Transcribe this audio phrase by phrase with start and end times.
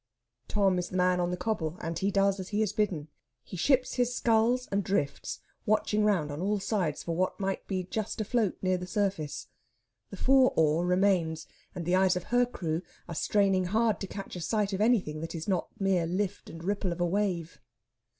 [0.47, 3.07] Tom is the man in the cobble, and he does as he is bidden.
[3.43, 7.83] He ships his sculls and drifts, watching round on all sides for what may be
[7.83, 9.49] just afloat near the surface.
[10.09, 11.45] The four oar remains,
[11.75, 15.21] and the eyes of her crew are straining hard to catch a sight of anything
[15.21, 17.61] that is not mere lift and ripple of a wave.